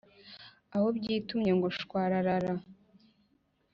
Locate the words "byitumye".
0.97-1.51